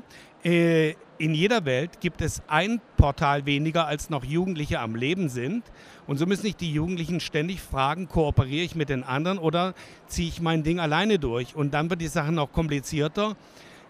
äh, 0.43 0.95
in 1.17 1.33
jeder 1.33 1.65
Welt 1.65 2.01
gibt 2.01 2.21
es 2.21 2.41
ein 2.47 2.81
Portal 2.97 3.45
weniger, 3.45 3.87
als 3.87 4.09
noch 4.09 4.23
Jugendliche 4.23 4.79
am 4.79 4.95
Leben 4.95 5.29
sind. 5.29 5.63
Und 6.07 6.17
so 6.17 6.25
müssen 6.25 6.43
sich 6.43 6.55
die 6.55 6.71
Jugendlichen 6.71 7.19
ständig 7.19 7.61
fragen, 7.61 8.07
kooperiere 8.07 8.65
ich 8.65 8.75
mit 8.75 8.89
den 8.89 9.03
anderen 9.03 9.37
oder 9.37 9.73
ziehe 10.07 10.27
ich 10.27 10.41
mein 10.41 10.63
Ding 10.63 10.79
alleine 10.79 11.19
durch? 11.19 11.55
Und 11.55 11.73
dann 11.73 11.89
wird 11.89 12.01
die 12.01 12.07
Sache 12.07 12.31
noch 12.31 12.51
komplizierter. 12.51 13.35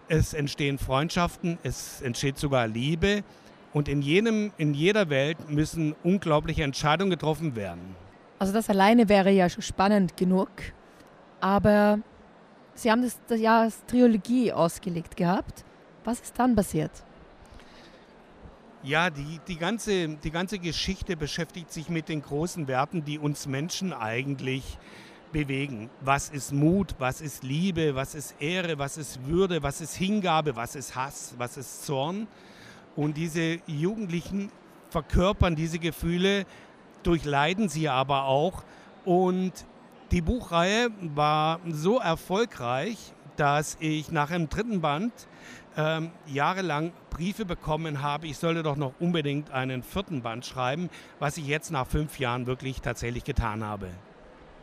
Es 0.07 0.33
entstehen 0.33 0.77
Freundschaften, 0.77 1.57
es 1.63 2.01
entsteht 2.01 2.37
sogar 2.37 2.67
Liebe. 2.67 3.23
Und 3.73 3.89
in, 3.89 4.01
jedem, 4.01 4.51
in 4.57 4.73
jeder 4.73 5.09
Welt 5.09 5.49
müssen 5.49 5.95
unglaubliche 6.03 6.63
Entscheidungen 6.63 7.09
getroffen 7.09 7.55
werden. 7.55 7.95
Also 8.39 8.53
das 8.53 8.69
alleine 8.69 9.09
wäre 9.09 9.31
ja 9.31 9.49
schon 9.49 9.63
spannend 9.63 10.15
genug. 10.15 10.49
Aber 11.41 11.99
Sie 12.75 12.91
haben 12.91 13.01
das, 13.01 13.19
das 13.27 13.39
ja 13.39 13.61
als 13.61 13.85
Trilogie 13.85 14.51
ausgelegt 14.51 15.15
gehabt. 15.15 15.63
Was 16.03 16.19
ist 16.19 16.37
dann 16.37 16.55
passiert? 16.55 16.91
Ja, 18.85 19.09
die, 19.09 19.39
die, 19.47 19.55
ganze, 19.55 20.09
die 20.09 20.29
ganze 20.29 20.59
Geschichte 20.59 21.17
beschäftigt 21.17 21.73
sich 21.73 21.89
mit 21.89 22.07
den 22.07 22.21
großen 22.21 22.67
Werten, 22.67 23.03
die 23.03 23.17
uns 23.17 23.47
Menschen 23.47 23.93
eigentlich 23.93 24.77
bewegen. 25.31 25.89
Was 26.01 26.29
ist 26.29 26.53
Mut, 26.53 26.93
was 26.99 27.19
ist 27.19 27.43
Liebe, 27.43 27.95
was 27.95 28.13
ist 28.13 28.35
Ehre, 28.39 28.77
was 28.77 28.97
ist 28.97 29.25
Würde, 29.25 29.63
was 29.63 29.81
ist 29.81 29.95
Hingabe, 29.95 30.55
was 30.55 30.75
ist 30.75 30.95
Hass, 30.95 31.33
was 31.39 31.57
ist 31.57 31.83
Zorn. 31.83 32.27
Und 32.95 33.17
diese 33.17 33.57
Jugendlichen 33.65 34.51
verkörpern 34.91 35.55
diese 35.55 35.79
Gefühle, 35.79 36.45
durchleiden 37.01 37.69
sie 37.69 37.89
aber 37.89 38.25
auch. 38.25 38.63
Und 39.03 39.51
die 40.11 40.21
Buchreihe 40.21 40.91
war 41.15 41.59
so 41.67 41.97
erfolgreich, 41.97 42.97
dass 43.35 43.77
ich 43.79 44.11
nach 44.11 44.29
dem 44.29 44.47
dritten 44.47 44.79
Band 44.81 45.11
ähm, 45.77 46.11
jahrelang 46.27 46.93
Briefe 47.09 47.45
bekommen 47.45 48.01
habe, 48.01 48.27
ich 48.27 48.37
sollte 48.37 48.63
doch 48.63 48.75
noch 48.75 48.93
unbedingt 48.99 49.51
einen 49.51 49.83
vierten 49.83 50.21
Band 50.21 50.45
schreiben, 50.45 50.89
was 51.19 51.37
ich 51.37 51.47
jetzt 51.47 51.71
nach 51.71 51.87
fünf 51.87 52.19
Jahren 52.19 52.45
wirklich 52.45 52.81
tatsächlich 52.81 53.23
getan 53.23 53.63
habe. 53.63 53.89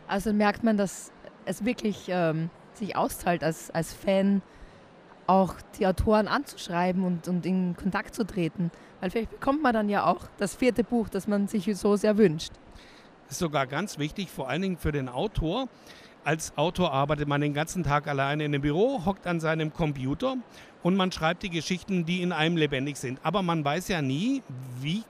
Also 0.08 0.32
merkt 0.32 0.64
man, 0.64 0.76
dass 0.76 1.12
es 1.44 1.64
wirklich 1.64 2.06
ähm, 2.08 2.50
sich 2.74 2.96
auszahlt, 2.96 3.42
als, 3.44 3.70
als 3.70 3.92
Fan 3.92 4.42
auch 5.26 5.54
die 5.78 5.86
Autoren 5.86 6.28
anzuschreiben 6.28 7.04
und, 7.04 7.28
und 7.28 7.46
in 7.46 7.76
Kontakt 7.76 8.14
zu 8.14 8.26
treten. 8.26 8.70
Weil 9.00 9.10
vielleicht 9.10 9.30
bekommt 9.30 9.62
man 9.62 9.72
dann 9.72 9.88
ja 9.88 10.04
auch 10.04 10.26
das 10.36 10.54
vierte 10.54 10.84
Buch, 10.84 11.08
das 11.08 11.26
man 11.26 11.48
sich 11.48 11.74
so 11.76 11.96
sehr 11.96 12.18
wünscht. 12.18 12.52
Das 13.24 13.32
ist 13.32 13.38
sogar 13.38 13.66
ganz 13.66 13.98
wichtig, 13.98 14.30
vor 14.30 14.48
allen 14.48 14.62
Dingen 14.62 14.76
für 14.76 14.92
den 14.92 15.08
Autor, 15.08 15.68
als 16.24 16.56
Autor 16.56 16.92
arbeitet 16.92 17.26
man 17.26 17.40
den 17.40 17.54
ganzen 17.54 17.82
Tag 17.82 18.06
alleine 18.06 18.44
in 18.44 18.54
einem 18.54 18.62
Büro, 18.62 19.04
hockt 19.04 19.26
an 19.26 19.40
seinem 19.40 19.72
Computer 19.72 20.36
und 20.82 20.96
man 20.96 21.12
schreibt 21.12 21.42
die 21.42 21.50
Geschichten, 21.50 22.04
die 22.04 22.22
in 22.22 22.32
einem 22.32 22.56
lebendig 22.56 22.96
sind. 22.96 23.20
Aber 23.22 23.42
man 23.42 23.64
weiß 23.64 23.88
ja 23.88 24.02
nie, 24.02 24.42
wie 24.80 25.04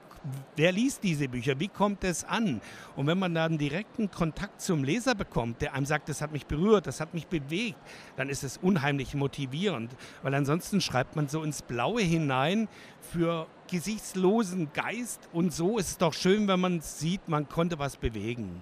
wer 0.55 0.71
liest 0.71 1.03
diese 1.03 1.27
Bücher? 1.27 1.59
Wie 1.59 1.67
kommt 1.67 2.03
es 2.03 2.23
an? 2.23 2.61
Und 2.95 3.07
wenn 3.07 3.19
man 3.19 3.33
dann 3.33 3.57
direkten 3.57 4.09
Kontakt 4.09 4.61
zum 4.61 4.83
Leser 4.83 5.15
bekommt, 5.15 5.61
der 5.61 5.73
einem 5.73 5.85
sagt, 5.85 6.09
das 6.09 6.21
hat 6.21 6.31
mich 6.31 6.45
berührt, 6.45 6.87
das 6.87 6.99
hat 7.01 7.13
mich 7.13 7.27
bewegt, 7.27 7.77
dann 8.15 8.29
ist 8.29 8.43
es 8.43 8.57
unheimlich 8.57 9.15
motivierend. 9.15 9.91
Weil 10.21 10.33
ansonsten 10.35 10.81
schreibt 10.81 11.15
man 11.15 11.27
so 11.27 11.43
ins 11.43 11.61
Blaue 11.61 12.01
hinein 12.01 12.67
für 13.01 13.47
gesichtslosen 13.69 14.71
Geist. 14.73 15.29
Und 15.33 15.53
so 15.53 15.77
ist 15.77 15.89
es 15.89 15.97
doch 15.97 16.13
schön, 16.13 16.47
wenn 16.47 16.59
man 16.59 16.81
sieht, 16.81 17.27
man 17.27 17.49
konnte 17.49 17.79
was 17.79 17.97
bewegen. 17.97 18.61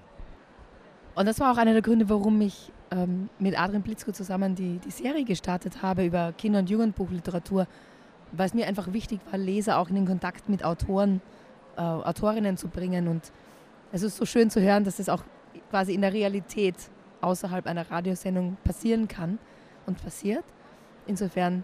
Und 1.13 1.25
das 1.25 1.39
war 1.39 1.51
auch 1.51 1.57
einer 1.57 1.73
der 1.73 1.81
Gründe, 1.81 2.09
warum 2.09 2.39
ich 2.41 2.71
ähm, 2.91 3.29
mit 3.39 3.59
Adrian 3.59 3.81
Blitzko 3.81 4.11
zusammen 4.11 4.55
die, 4.55 4.79
die 4.79 4.91
Serie 4.91 5.23
gestartet 5.23 5.81
habe 5.81 6.05
über 6.05 6.33
Kinder- 6.33 6.59
und 6.59 6.69
Jugendbuchliteratur, 6.69 7.67
weil 8.31 8.45
es 8.45 8.53
mir 8.53 8.67
einfach 8.67 8.93
wichtig 8.93 9.19
war, 9.29 9.39
Leser 9.39 9.77
auch 9.77 9.89
in 9.89 9.95
den 9.95 10.05
Kontakt 10.05 10.49
mit 10.49 10.63
Autoren 10.63 11.21
äh, 11.77 11.81
Autorinnen 11.81 12.57
zu 12.57 12.67
bringen. 12.67 13.07
Und 13.07 13.31
es 13.91 14.03
ist 14.03 14.17
so 14.17 14.25
schön 14.25 14.49
zu 14.49 14.61
hören, 14.61 14.83
dass 14.83 14.99
es 14.99 15.09
auch 15.09 15.23
quasi 15.69 15.93
in 15.93 16.01
der 16.01 16.13
Realität 16.13 16.75
außerhalb 17.21 17.67
einer 17.67 17.89
Radiosendung 17.89 18.57
passieren 18.63 19.07
kann 19.07 19.39
und 19.85 20.01
passiert. 20.03 20.43
Insofern 21.07 21.63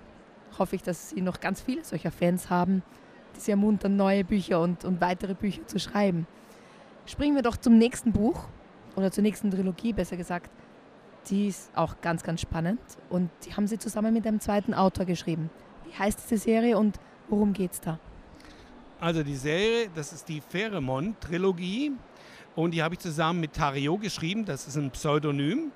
hoffe 0.58 0.76
ich, 0.76 0.84
dass 0.84 1.10
Sie 1.10 1.22
noch 1.22 1.40
ganz 1.40 1.62
viele 1.62 1.84
solcher 1.84 2.12
Fans 2.12 2.50
haben, 2.50 2.84
die 3.36 3.40
Sie 3.40 3.52
ermuntern, 3.52 3.96
neue 3.96 4.24
Bücher 4.24 4.62
und, 4.62 4.86
und 4.86 5.02
weitere 5.02 5.34
Bücher 5.34 5.66
zu 5.68 5.80
schreiben. 5.80 6.28
Springen 7.06 7.36
wir 7.36 7.44
doch 7.44 7.58
zum 7.58 7.78
nächsten 7.78 8.12
Buch 8.12 8.46
oder 8.96 9.12
zur 9.12 9.24
nächsten 9.24 9.52
Trilogie, 9.52 9.94
besser 9.94 10.18
gesagt. 10.18 10.52
Die 11.30 11.48
ist 11.48 11.72
auch 11.76 12.00
ganz, 12.02 12.24
ganz 12.24 12.42
spannend 12.42 12.80
und 13.10 13.30
die 13.46 13.54
haben 13.54 13.68
Sie 13.68 13.78
zusammen 13.78 14.14
mit 14.14 14.26
einem 14.26 14.40
zweiten 14.40 14.74
Autor 14.74 15.06
geschrieben. 15.06 15.50
Wie 15.86 15.98
heißt 15.98 16.20
diese 16.24 16.42
Serie 16.42 16.78
und 16.78 17.00
worum 17.28 17.54
geht 17.54 17.74
es 17.74 17.82
da? 17.82 18.00
Also 19.00 19.24
die 19.24 19.36
Serie, 19.36 19.90
das 19.94 20.14
ist 20.14 20.28
die 20.30 20.42
Pheromon-Trilogie 20.42 21.92
und 22.56 22.72
die 22.72 22.82
habe 22.82 22.96
ich 22.96 23.00
zusammen 23.00 23.42
mit 23.42 23.54
Tario 23.54 23.98
geschrieben, 23.98 24.46
das 24.46 24.68
ist 24.68 24.78
ein 24.78 24.90
Pseudonym, 24.92 25.72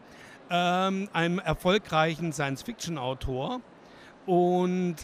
ähm, 0.50 1.10
einem 1.14 1.40
erfolgreichen 1.40 2.34
Science-Fiction-Autor. 2.34 3.62
Und 4.26 4.96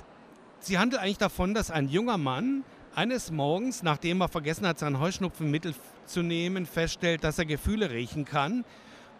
sie 0.59 0.77
handelt 0.77 1.01
eigentlich 1.01 1.17
davon, 1.17 1.53
dass 1.53 1.71
ein 1.71 1.89
junger 1.89 2.17
Mann 2.17 2.63
eines 2.95 3.31
Morgens, 3.31 3.83
nachdem 3.83 4.21
er 4.21 4.29
vergessen 4.29 4.65
hat, 4.65 4.79
sein 4.79 4.99
Heuschnupfenmittel 4.99 5.75
zu 6.05 6.23
nehmen, 6.23 6.65
feststellt, 6.65 7.23
dass 7.23 7.37
er 7.37 7.45
Gefühle 7.45 7.91
riechen 7.91 8.25
kann 8.25 8.65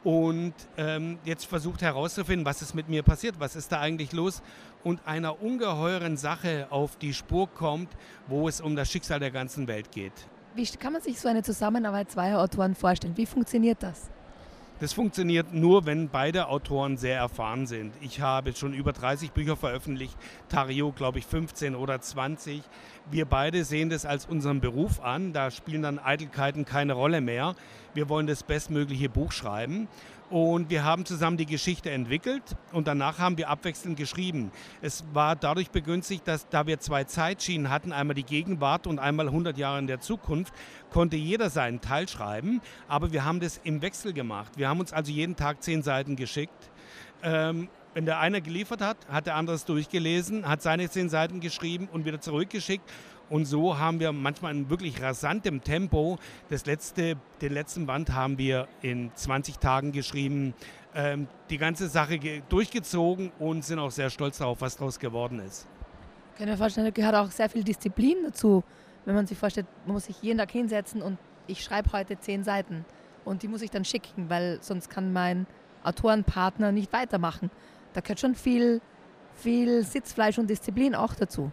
und 0.04 0.54
ähm, 0.77 1.20
jetzt 1.25 1.46
versucht 1.46 1.82
herauszufinden, 1.82 2.46
was 2.46 2.62
ist 2.62 2.74
mit 2.75 2.89
mir 2.89 3.04
passiert, 3.04 3.39
was 3.39 3.56
ist 3.56 3.72
da 3.72 3.80
eigentlich 3.80 4.13
los 4.13 4.42
und 4.84 5.06
einer 5.06 5.42
ungeheuren 5.42 6.18
Sache 6.18 6.68
auf 6.70 6.98
die 6.98 7.13
Spur 7.13 7.48
kommt, 7.50 7.89
wo 8.27 8.48
es 8.48 8.62
um 8.62 8.75
das 8.75 8.89
Schicksal 8.92 9.20
der 9.20 9.32
ganzen 9.32 9.68
Welt 9.68 9.92
geht. 9.92 10.13
Wie 10.56 10.66
kann 10.66 10.94
man 10.94 11.01
sich 11.01 11.20
so 11.20 11.27
eine 11.27 11.44
Zusammenarbeit 11.44 12.12
zweier 12.12 12.39
Autoren 12.39 12.74
vorstellen? 12.74 13.16
Wie 13.16 13.25
funktioniert 13.25 13.84
das? 13.84 14.10
Das 14.80 14.94
funktioniert 14.94 15.54
nur, 15.54 15.88
wenn 15.88 16.10
beide 16.10 16.50
Autoren 16.50 16.98
sehr 16.98 17.18
erfahren 17.18 17.66
sind. 17.66 17.96
Ich 18.00 18.22
habe 18.22 18.54
schon 18.54 18.76
über 18.76 18.94
30 18.94 19.32
Bücher 19.32 19.56
veröffentlicht, 19.56 20.16
Tario 20.50 20.92
glaube 20.92 21.18
ich 21.18 21.26
15 21.26 21.76
oder 21.76 22.00
20. 22.00 22.62
Wir 23.10 23.26
beide 23.26 23.64
sehen 23.64 23.90
das 23.90 24.06
als 24.06 24.28
unseren 24.28 24.62
Beruf 24.62 25.02
an, 25.02 25.34
da 25.34 25.50
spielen 25.50 25.82
dann 25.82 25.98
Eitelkeiten 25.98 26.64
keine 26.64 26.94
Rolle 26.94 27.22
mehr. 27.22 27.56
Wir 27.96 28.08
wollen 28.08 28.28
das 28.28 28.44
bestmögliche 28.44 29.10
Buch 29.10 29.32
schreiben 29.32 29.88
und 30.30 30.70
wir 30.70 30.84
haben 30.84 31.06
zusammen 31.06 31.38
die 31.38 31.46
Geschichte 31.46 31.90
entwickelt 31.90 32.44
und 32.74 32.88
danach 32.88 33.20
haben 33.20 33.38
wir 33.38 33.50
abwechselnd 33.50 33.98
geschrieben. 33.98 34.52
Es 34.82 35.04
war 35.14 35.36
dadurch 35.36 35.72
begünstigt, 35.72 36.28
dass 36.28 36.50
da 36.50 36.68
wir 36.68 36.80
zwei 36.80 37.06
Zeitschienen 37.06 37.70
hatten, 37.70 37.94
einmal 37.94 38.16
die 38.16 38.24
Gegenwart 38.24 38.88
und 38.88 39.00
einmal 39.00 39.28
100 39.28 39.58
Jahre 39.58 39.80
in 39.80 39.88
der 39.88 40.00
Zukunft, 40.00 40.54
konnte 40.92 41.16
jeder 41.16 41.50
seinen 41.50 41.82
Teil 41.82 42.08
schreiben, 42.10 42.62
aber 42.88 43.12
wir 43.12 43.24
haben 43.24 43.40
das 43.40 43.60
im 43.64 43.82
Wechsel 43.82 44.14
gemacht. 44.14 44.54
Wir 44.58 44.68
haben 44.68 44.80
uns 44.80 44.92
also 44.92 45.12
jeden 45.12 45.36
Tag 45.36 45.64
zehn 45.64 45.82
Seiten 45.82 46.16
geschickt. 46.16 46.72
Ähm, 47.24 47.70
wenn 47.94 48.06
der 48.06 48.20
eine 48.20 48.42
geliefert 48.42 48.82
hat, 48.82 48.98
hat 49.10 49.26
der 49.26 49.36
andere 49.36 49.56
es 49.56 49.66
durchgelesen, 49.66 50.48
hat 50.48 50.62
seine 50.62 50.88
zehn 50.90 51.10
Seiten 51.10 51.40
geschrieben 51.40 51.90
und 51.92 52.06
wieder 52.06 52.22
zurückgeschickt. 52.22 52.88
Und 53.30 53.46
so 53.46 53.78
haben 53.78 54.00
wir 54.00 54.12
manchmal 54.14 54.56
in 54.56 54.70
wirklich 54.70 55.02
rasantem 55.02 55.62
Tempo, 55.64 56.18
das 56.50 56.66
letzte, 56.66 57.18
den 57.42 57.54
letzten 57.54 57.86
Band 57.86 58.14
haben 58.14 58.38
wir 58.38 58.68
in 58.82 59.12
20 59.14 59.58
Tagen 59.58 59.92
geschrieben, 59.92 60.54
ähm, 60.96 61.28
die 61.50 61.58
ganze 61.58 61.90
Sache 61.90 62.20
durchgezogen 62.48 63.32
und 63.40 63.66
sind 63.66 63.80
auch 63.80 63.92
sehr 63.92 64.10
stolz 64.10 64.38
darauf, 64.38 64.62
was 64.62 64.78
daraus 64.78 64.98
geworden 64.98 65.40
ist. 65.40 65.68
Ich 66.34 66.40
kann 66.40 66.50
mir 66.50 66.58
vorstellen, 66.58 66.86
da 66.86 66.92
gehört 66.92 67.16
auch 67.16 67.32
sehr 67.32 67.50
viel 67.50 67.64
Disziplin 67.64 68.18
dazu, 68.24 68.64
wenn 69.06 69.16
man 69.16 69.28
sich 69.28 69.38
vorstellt, 69.38 69.68
man 69.86 69.94
muss 69.94 70.06
sich 70.06 70.22
jeden 70.22 70.38
Tag 70.38 70.52
hinsetzen 70.52 71.02
und 71.02 71.18
ich 71.48 71.64
schreibe 71.64 71.92
heute 71.92 72.20
zehn 72.20 72.44
Seiten 72.44 72.86
und 73.26 73.44
die 73.44 73.48
muss 73.48 73.62
ich 73.62 73.72
dann 73.72 73.86
schicken, 73.86 74.30
weil 74.30 74.60
sonst 74.62 74.90
kann 74.90 75.12
mein 75.12 75.48
Autorenpartner 75.84 76.72
nicht 76.72 76.94
weitermachen. 76.94 77.50
Da 77.94 78.02
gehört 78.02 78.20
schon 78.20 78.36
viel, 78.36 78.82
viel 79.34 79.84
Sitzfleisch 79.84 80.38
und 80.38 80.50
Disziplin 80.50 80.96
auch 80.96 81.14
dazu. 81.14 81.52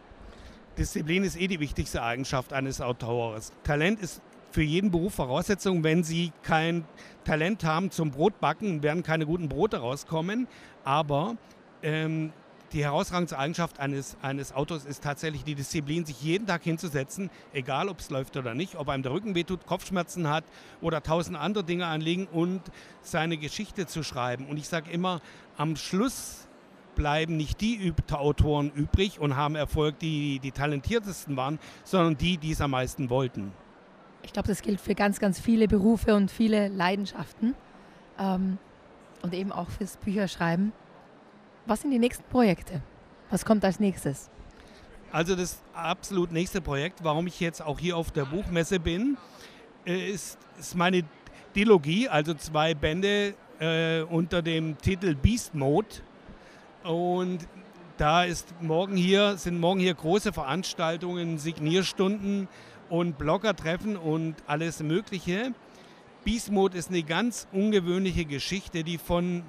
Disziplin 0.76 1.22
ist 1.22 1.40
eh 1.40 1.46
die 1.46 1.60
wichtigste 1.60 2.02
Eigenschaft 2.02 2.52
eines 2.52 2.80
Autors. 2.80 3.52
Talent 3.62 4.00
ist 4.00 4.20
für 4.50 4.62
jeden 4.62 4.90
Beruf 4.90 5.14
Voraussetzung. 5.14 5.84
Wenn 5.84 6.02
Sie 6.02 6.32
kein 6.42 6.84
Talent 7.24 7.64
haben 7.64 7.90
zum 7.90 8.10
Brotbacken, 8.10 8.82
werden 8.82 9.02
keine 9.02 9.26
guten 9.26 9.48
Brote 9.48 9.78
rauskommen. 9.78 10.48
Aber 10.84 11.36
ähm, 11.82 12.32
die 12.72 12.82
herausragendste 12.82 13.38
Eigenschaft 13.38 13.78
eines, 13.78 14.16
eines 14.20 14.52
Autors 14.52 14.84
ist 14.84 15.04
tatsächlich 15.04 15.44
die 15.44 15.54
Disziplin, 15.54 16.04
sich 16.04 16.20
jeden 16.22 16.46
Tag 16.46 16.64
hinzusetzen, 16.64 17.30
egal 17.52 17.88
ob 17.88 18.00
es 18.00 18.10
läuft 18.10 18.36
oder 18.36 18.54
nicht, 18.54 18.74
ob 18.74 18.88
einem 18.88 19.04
der 19.04 19.12
Rücken 19.12 19.36
wehtut, 19.36 19.64
Kopfschmerzen 19.66 20.28
hat 20.28 20.44
oder 20.80 21.02
tausend 21.02 21.36
andere 21.36 21.62
Dinge 21.62 21.86
anliegen 21.86 22.26
und 22.26 22.62
seine 23.00 23.36
Geschichte 23.36 23.86
zu 23.86 24.02
schreiben. 24.02 24.46
Und 24.46 24.56
ich 24.56 24.66
sage 24.66 24.90
immer, 24.90 25.20
am 25.56 25.76
Schluss 25.76 26.48
bleiben 26.94 27.36
nicht 27.36 27.60
die 27.60 27.92
Autoren 28.12 28.70
übrig 28.70 29.18
und 29.18 29.36
haben 29.36 29.56
Erfolg, 29.56 29.98
die 29.98 30.38
die 30.38 30.52
talentiertesten 30.52 31.36
waren, 31.36 31.58
sondern 31.84 32.16
die, 32.16 32.38
die 32.38 32.52
es 32.52 32.60
am 32.60 32.72
meisten 32.72 33.10
wollten. 33.10 33.52
Ich 34.22 34.32
glaube, 34.32 34.48
das 34.48 34.62
gilt 34.62 34.80
für 34.80 34.94
ganz, 34.94 35.20
ganz 35.20 35.38
viele 35.38 35.68
Berufe 35.68 36.14
und 36.14 36.30
viele 36.30 36.68
Leidenschaften 36.68 37.54
ähm, 38.18 38.58
und 39.22 39.34
eben 39.34 39.52
auch 39.52 39.68
fürs 39.68 39.96
Bücherschreiben. 39.98 40.72
Was 41.66 41.82
sind 41.82 41.90
die 41.90 41.98
nächsten 41.98 42.24
Projekte? 42.24 42.82
Was 43.30 43.44
kommt 43.44 43.64
als 43.64 43.80
nächstes? 43.80 44.30
Also 45.12 45.36
das 45.36 45.62
absolut 45.74 46.32
nächste 46.32 46.60
Projekt, 46.60 47.04
warum 47.04 47.26
ich 47.26 47.38
jetzt 47.38 47.62
auch 47.62 47.78
hier 47.78 47.96
auf 47.96 48.10
der 48.10 48.24
Buchmesse 48.24 48.80
bin, 48.80 49.16
äh, 49.86 50.10
ist, 50.10 50.38
ist 50.58 50.74
meine 50.74 51.04
Dilogie, 51.54 52.08
also 52.08 52.34
zwei 52.34 52.74
Bände 52.74 53.34
äh, 53.60 54.02
unter 54.02 54.42
dem 54.42 54.76
Titel 54.78 55.14
Beast 55.14 55.54
Mode 55.54 55.88
und 56.84 57.38
da 57.96 58.24
ist 58.24 58.54
morgen 58.60 58.96
hier, 58.96 59.36
sind 59.38 59.58
morgen 59.58 59.80
hier 59.80 59.94
große 59.94 60.32
Veranstaltungen, 60.32 61.38
Signierstunden 61.38 62.48
und 62.88 63.18
Bloggertreffen 63.18 63.96
und 63.96 64.36
alles 64.46 64.82
Mögliche. 64.82 65.52
Mode 66.50 66.78
ist 66.78 66.90
eine 66.90 67.02
ganz 67.02 67.48
ungewöhnliche 67.52 68.24
Geschichte, 68.24 68.84
die 68.84 68.98
von 68.98 69.42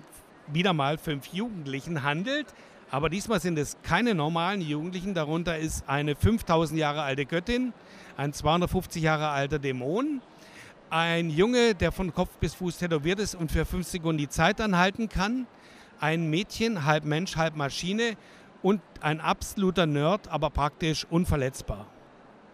wieder 0.47 0.73
mal 0.73 0.97
fünf 0.97 1.27
Jugendlichen 1.27 2.03
handelt. 2.03 2.47
Aber 2.91 3.09
diesmal 3.09 3.39
sind 3.39 3.57
es 3.57 3.77
keine 3.83 4.13
normalen 4.13 4.61
Jugendlichen. 4.61 5.13
Darunter 5.13 5.57
ist 5.57 5.87
eine 5.89 6.15
5000 6.15 6.79
Jahre 6.79 7.01
alte 7.01 7.25
Göttin, 7.25 7.73
ein 8.15 8.31
250 8.31 9.01
Jahre 9.01 9.29
alter 9.29 9.59
Dämon, 9.59 10.21
ein 10.89 11.29
Junge, 11.29 11.75
der 11.75 11.91
von 11.91 12.13
Kopf 12.13 12.37
bis 12.39 12.53
Fuß 12.53 12.77
tätowiert 12.77 13.19
ist 13.19 13.35
und 13.35 13.51
für 13.51 13.65
fünf 13.65 13.87
Sekunden 13.87 14.19
die 14.19 14.29
Zeit 14.29 14.61
anhalten 14.61 15.09
kann, 15.09 15.47
ein 16.05 16.29
Mädchen, 16.29 16.85
halb 16.85 17.03
Mensch, 17.03 17.35
halb 17.35 17.55
Maschine 17.55 18.15
und 18.61 18.79
ein 19.01 19.19
absoluter 19.19 19.87
Nerd, 19.87 20.27
aber 20.27 20.51
praktisch 20.51 21.05
unverletzbar. 21.09 21.87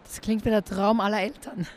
Das 0.06 0.22
klingt 0.22 0.46
wie 0.46 0.50
der 0.50 0.64
Traum 0.64 1.02
aller 1.02 1.22
Eltern. 1.22 1.68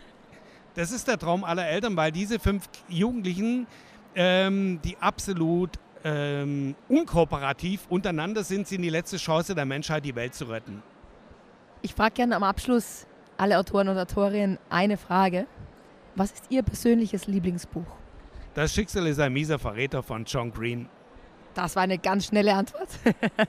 Das 0.75 0.93
ist 0.93 1.09
der 1.09 1.19
Traum 1.19 1.43
aller 1.43 1.67
Eltern, 1.67 1.97
weil 1.97 2.13
diese 2.13 2.39
fünf 2.39 2.69
Jugendlichen, 2.89 3.67
ähm, 4.15 4.81
die 4.85 4.97
absolut 4.99 5.71
ähm, 6.05 6.77
unkooperativ 6.89 7.87
untereinander 7.89 8.45
sind, 8.45 8.69
sind 8.69 8.83
die 8.83 8.91
letzte 8.91 9.17
Chance 9.17 9.55
der 9.55 9.65
Menschheit, 9.65 10.05
die 10.05 10.15
Welt 10.15 10.35
zu 10.35 10.45
retten. 10.45 10.83
Ich 11.83 11.95
frage 11.95 12.15
gerne 12.15 12.37
am 12.37 12.45
Abschluss 12.45 13.07
alle 13.37 13.59
Autoren 13.59 13.89
und 13.89 13.99
Autorinnen 13.99 14.59
eine 14.71 14.97
Frage. 14.97 15.47
Was 16.15 16.31
ist 16.31 16.45
Ihr 16.51 16.63
persönliches 16.63 17.27
Lieblingsbuch? 17.27 17.87
Das 18.55 18.73
Schicksal 18.73 19.09
ist 19.09 19.19
ein 19.19 19.33
mieser 19.33 19.59
Verräter 19.59 20.03
von 20.03 20.25
John 20.25 20.53
Green. 20.53 20.89
Das 21.55 21.77
war 21.77 21.83
eine 21.83 21.99
ganz 21.99 22.27
schnelle 22.27 22.55
Antwort. 22.55 22.89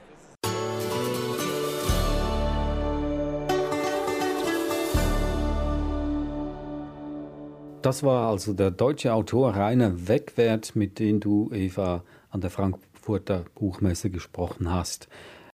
Das 7.82 8.02
war 8.02 8.32
also 8.32 8.54
der 8.54 8.72
deutsche 8.72 9.14
Autor 9.14 9.56
Rainer 9.56 10.08
Wegwert, 10.08 10.76
mit 10.76 10.98
dem 10.98 11.20
du, 11.20 11.52
Eva, 11.54 12.04
an 12.32 12.42
der 12.42 12.50
Frankfurter 12.50 13.46
Buchmesse 13.54 14.10
gesprochen 14.10 14.74
hast. 14.74 15.08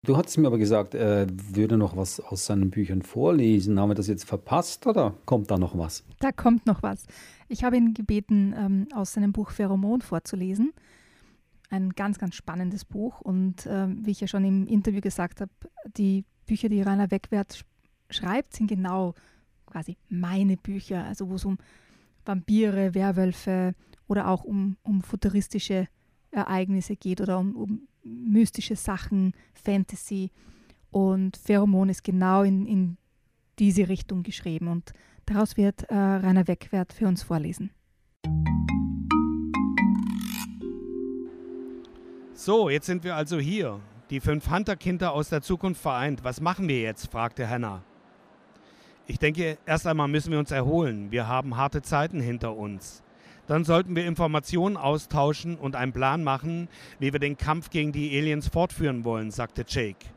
Du 0.05 0.15
hattest 0.15 0.37
mir 0.37 0.47
aber 0.47 0.57
gesagt, 0.57 0.93
er 0.93 1.27
würde 1.29 1.75
noch 1.75 1.97
was 1.97 2.21
aus 2.21 2.45
seinen 2.45 2.69
Büchern 2.69 3.01
vorlesen. 3.01 3.77
Haben 3.77 3.89
wir 3.89 3.95
das 3.95 4.07
jetzt 4.07 4.23
verpasst 4.23 4.87
oder 4.87 5.13
kommt 5.25 5.51
da 5.51 5.57
noch 5.57 5.77
was? 5.77 6.05
Da 6.21 6.31
kommt 6.31 6.65
noch 6.65 6.81
was. 6.81 7.05
Ich 7.49 7.65
habe 7.65 7.75
ihn 7.75 7.93
gebeten, 7.93 8.55
ähm, 8.57 8.87
aus 8.95 9.11
seinem 9.11 9.33
Buch 9.33 9.51
Pheromon 9.51 9.99
vorzulesen. 9.99 10.71
Ein 11.71 11.91
ganz, 11.91 12.19
ganz 12.19 12.35
spannendes 12.35 12.83
Buch. 12.83 13.21
Und 13.21 13.65
ähm, 13.65 14.05
wie 14.05 14.11
ich 14.11 14.19
ja 14.19 14.27
schon 14.27 14.43
im 14.43 14.67
Interview 14.67 14.99
gesagt 14.99 15.39
habe, 15.39 15.51
die 15.97 16.25
Bücher, 16.45 16.67
die 16.67 16.81
Rainer 16.81 17.09
Wegwert 17.11 17.65
schreibt, 18.09 18.53
sind 18.53 18.67
genau 18.67 19.15
quasi 19.65 19.97
meine 20.09 20.57
Bücher. 20.57 21.05
Also 21.05 21.29
wo 21.29 21.35
es 21.35 21.45
um 21.45 21.57
Vampire, 22.25 22.93
Werwölfe 22.93 23.73
oder 24.07 24.27
auch 24.27 24.43
um, 24.43 24.75
um 24.83 25.01
futuristische 25.01 25.87
Ereignisse 26.31 26.97
geht 26.97 27.21
oder 27.21 27.39
um, 27.39 27.55
um 27.55 27.87
mystische 28.03 28.75
Sachen, 28.75 29.33
Fantasy. 29.53 30.31
Und 30.89 31.37
Pheromon 31.37 31.87
ist 31.87 32.03
genau 32.03 32.43
in, 32.43 32.65
in 32.65 32.97
diese 33.59 33.87
Richtung 33.87 34.23
geschrieben. 34.23 34.67
Und 34.67 34.91
daraus 35.25 35.55
wird 35.55 35.83
äh, 35.83 35.95
Rainer 35.95 36.49
Wegwert 36.49 36.91
für 36.91 37.07
uns 37.07 37.23
vorlesen. 37.23 37.71
So, 42.43 42.71
jetzt 42.71 42.87
sind 42.87 43.03
wir 43.03 43.15
also 43.15 43.37
hier. 43.37 43.79
Die 44.09 44.19
fünf 44.19 44.49
Hunter-Kinder 44.49 45.11
aus 45.13 45.29
der 45.29 45.43
Zukunft 45.43 45.79
vereint. 45.79 46.23
Was 46.23 46.41
machen 46.41 46.67
wir 46.67 46.81
jetzt? 46.81 47.11
fragte 47.11 47.47
Hannah. 47.47 47.83
Ich 49.05 49.19
denke, 49.19 49.59
erst 49.67 49.85
einmal 49.85 50.07
müssen 50.07 50.31
wir 50.31 50.39
uns 50.39 50.49
erholen. 50.49 51.11
Wir 51.11 51.27
haben 51.27 51.55
harte 51.55 51.83
Zeiten 51.83 52.19
hinter 52.19 52.57
uns. 52.57 53.03
Dann 53.45 53.63
sollten 53.63 53.95
wir 53.95 54.07
Informationen 54.07 54.75
austauschen 54.75 55.55
und 55.55 55.75
einen 55.75 55.93
Plan 55.93 56.23
machen, 56.23 56.67
wie 56.97 57.13
wir 57.13 57.19
den 57.19 57.37
Kampf 57.37 57.69
gegen 57.69 57.91
die 57.91 58.17
Aliens 58.17 58.47
fortführen 58.47 59.05
wollen, 59.05 59.29
sagte 59.29 59.63
Jake. 59.67 60.07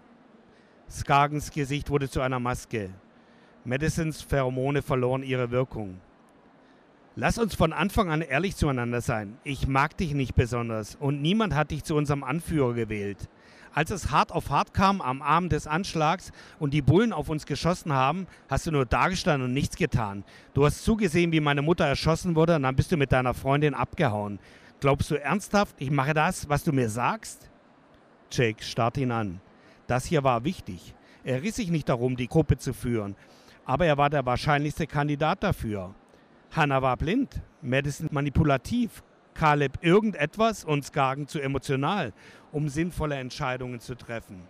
Skagens 0.91 1.51
Gesicht 1.51 1.91
wurde 1.91 2.09
zu 2.09 2.23
einer 2.23 2.41
Maske. 2.41 2.89
Madisons 3.67 4.23
Pheromone 4.23 4.81
verloren 4.81 5.25
ihre 5.25 5.51
Wirkung. 5.51 6.01
Lass 7.17 7.39
uns 7.39 7.55
von 7.55 7.73
Anfang 7.73 8.11
an 8.11 8.23
ehrlich 8.23 8.57
zueinander 8.57 9.01
sein. 9.01 9.39
Ich 9.45 9.69
mag 9.69 9.97
dich 9.97 10.15
nicht 10.15 10.35
besonders 10.35 10.97
und 10.97 11.23
niemand 11.23 11.55
hat 11.55 11.71
dich 11.71 11.85
zu 11.85 11.95
unserem 11.95 12.25
Anführer 12.25 12.75
gewählt. 12.75 13.29
Als 13.73 13.93
es 13.93 14.11
hart 14.11 14.33
auf 14.33 14.51
hart 14.51 14.75
kam 14.75 15.01
am 15.01 15.23
Abend 15.23 15.53
des 15.53 15.69
Anschlags 15.69 16.33
und 16.59 16.75
die 16.75 16.83
Bullen 16.83 17.13
auf 17.13 17.29
uns 17.29 17.47
geschossen 17.47 17.93
haben, 17.93 18.27
hast 18.49 18.67
du 18.67 18.73
nur 18.73 18.85
dagestanden 18.85 19.49
und 19.49 19.55
nichts 19.55 19.77
getan. 19.77 20.25
Du 20.55 20.67
hast 20.67 20.85
zugesehen, 20.85 21.31
wie 21.31 21.39
meine 21.39 21.63
Mutter 21.63 21.87
erschossen 21.87 22.35
wurde 22.35 22.57
und 22.57 22.65
dann 22.65 22.75
bist 22.75 22.91
du 22.91 22.97
mit 22.97 23.13
deiner 23.13 23.33
Freundin 23.33 23.75
abgehauen. 23.75 24.41
Glaubst 24.81 25.09
du 25.13 25.15
ernsthaft, 25.15 25.77
ich 25.79 25.93
mache 25.93 26.15
das, 26.15 26.49
was 26.49 26.65
du 26.65 26.73
mir 26.73 26.89
sagst? 26.89 27.49
Jake 28.33 28.65
starrte 28.65 29.03
ihn 29.03 29.13
an. 29.13 29.41
Das 29.87 30.05
hier 30.05 30.25
war 30.25 30.43
wichtig. 30.43 30.97
Er 31.23 31.43
riss 31.43 31.57
sich 31.57 31.71
nicht 31.71 31.89
darum, 31.89 32.17
die 32.17 32.27
Gruppe 32.27 32.59
zu 32.59 32.73
führen, 32.73 33.15
aber 33.65 33.87
er 33.87 33.99
war 33.99 34.11
der 34.11 34.27
wahrscheinlichste 34.27 34.89
Kandidat 34.89 35.45
dafür. 35.45 35.95
Hannah 36.55 36.83
war 36.83 36.97
blind, 36.97 37.43
Madison 37.63 38.09
manipulativ, 38.13 39.03
Caleb 39.35 39.79
irgendetwas 39.81 40.65
und 40.65 40.85
Skagen 40.85 41.27
zu 41.27 41.41
emotional, 41.41 42.13
um 42.53 42.69
sinnvolle 42.69 43.17
Entscheidungen 43.17 43.81
zu 43.81 43.97
treffen. 43.97 44.47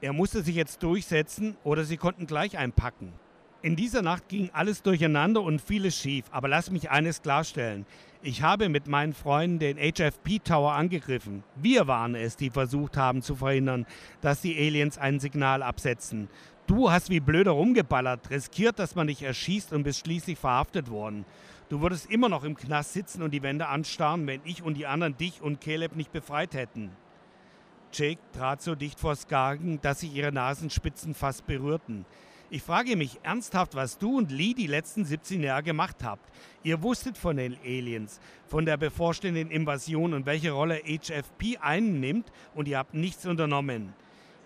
Er 0.00 0.14
musste 0.14 0.42
sich 0.42 0.56
jetzt 0.56 0.82
durchsetzen 0.82 1.56
oder 1.64 1.84
sie 1.84 1.98
konnten 1.98 2.26
gleich 2.26 2.56
einpacken. 2.56 3.12
In 3.60 3.76
dieser 3.76 4.00
Nacht 4.00 4.28
ging 4.28 4.50
alles 4.54 4.82
durcheinander 4.82 5.42
und 5.42 5.60
vieles 5.60 5.96
schief, 5.96 6.24
aber 6.32 6.48
lass 6.48 6.70
mich 6.70 6.90
eines 6.90 7.20
klarstellen. 7.20 7.84
Ich 8.22 8.42
habe 8.42 8.68
mit 8.68 8.88
meinen 8.88 9.12
Freunden 9.12 9.58
den 9.58 9.76
HFP 9.76 10.38
Tower 10.42 10.72
angegriffen. 10.72 11.44
Wir 11.56 11.86
waren 11.86 12.14
es, 12.14 12.36
die 12.36 12.50
versucht 12.50 12.96
haben 12.96 13.20
zu 13.20 13.36
verhindern, 13.36 13.86
dass 14.22 14.40
die 14.40 14.56
Aliens 14.56 14.96
ein 14.96 15.20
Signal 15.20 15.62
absetzen. 15.62 16.28
Du 16.66 16.90
hast 16.90 17.10
wie 17.10 17.20
blöder 17.20 17.50
rumgeballert, 17.50 18.30
riskiert, 18.30 18.78
dass 18.78 18.94
man 18.94 19.08
dich 19.08 19.22
erschießt 19.22 19.72
und 19.72 19.82
bist 19.82 20.00
schließlich 20.00 20.38
verhaftet 20.38 20.90
worden. 20.90 21.24
Du 21.68 21.80
würdest 21.80 22.10
immer 22.10 22.28
noch 22.28 22.44
im 22.44 22.56
Knast 22.56 22.92
sitzen 22.92 23.22
und 23.22 23.32
die 23.32 23.42
Wände 23.42 23.66
anstarren, 23.66 24.26
wenn 24.26 24.40
ich 24.44 24.62
und 24.62 24.74
die 24.74 24.86
anderen 24.86 25.16
dich 25.16 25.42
und 25.42 25.60
Caleb 25.60 25.96
nicht 25.96 26.12
befreit 26.12 26.54
hätten. 26.54 26.90
Jake 27.92 28.20
trat 28.32 28.62
so 28.62 28.74
dicht 28.74 29.00
vor 29.00 29.16
Skagen, 29.16 29.80
dass 29.82 30.00
sich 30.00 30.14
ihre 30.14 30.32
Nasenspitzen 30.32 31.14
fast 31.14 31.46
berührten. 31.46 32.06
Ich 32.48 32.62
frage 32.62 32.96
mich 32.96 33.18
ernsthaft, 33.22 33.74
was 33.74 33.98
du 33.98 34.18
und 34.18 34.30
Lee 34.30 34.52
die 34.52 34.66
letzten 34.66 35.04
17 35.04 35.42
Jahre 35.42 35.62
gemacht 35.62 36.04
habt. 36.04 36.30
Ihr 36.62 36.82
wusstet 36.82 37.16
von 37.16 37.38
den 37.38 37.56
Aliens, 37.64 38.20
von 38.46 38.66
der 38.66 38.76
bevorstehenden 38.76 39.50
Invasion 39.50 40.12
und 40.12 40.26
welche 40.26 40.52
Rolle 40.52 40.82
HFP 40.84 41.56
einnimmt 41.60 42.30
und 42.54 42.68
ihr 42.68 42.76
habt 42.78 42.92
nichts 42.92 43.24
unternommen. 43.24 43.94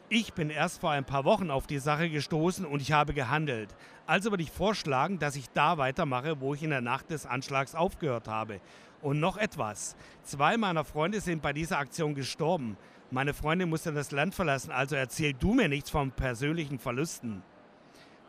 Ich 0.09 0.35
bin 0.35 0.51
erst 0.51 0.81
vor 0.81 0.93
ein 0.93 1.05
paar 1.05 1.25
Wochen 1.25 1.51
auf 1.51 1.67
die 1.67 1.81
Sache 1.81 2.09
gestoßen 2.09 2.65
und 2.65 2.81
ich 2.81 2.93
habe 2.93 3.13
gehandelt. 3.13 3.75
Also 4.07 4.31
würde 4.31 4.45
ich 4.45 4.53
vorschlagen, 4.53 5.19
dass 5.19 5.35
ich 5.35 5.51
da 5.51 5.79
weitermache, 5.79 6.41
wo 6.41 6.55
ich 6.55 6.63
in 6.63 6.71
der 6.71 6.81
Nacht 6.81 7.11
des 7.11 7.27
Anschlags 7.27 7.75
aufgehört 7.75 8.29
habe. 8.29 8.61
Und 9.03 9.19
noch 9.19 9.37
etwas. 9.37 9.97
Zwei 10.23 10.57
meiner 10.59 10.85
Freunde 10.85 11.21
sind 11.21 11.43
bei 11.43 11.53
dieser 11.53 11.79
Aktion 11.79 12.15
gestorben. 12.15 12.77
Meine 13.11 13.35
Freundin 13.35 13.69
musste 13.69 13.93
das 13.93 14.13
Land 14.13 14.37
verlassen, 14.37 14.71
also 14.71 14.95
erzähl 14.95 15.33
du 15.33 15.55
mir 15.55 15.69
nichts 15.69 15.91
von 15.91 16.13
persönlichen 16.13 16.79
Verlusten. 16.79 17.43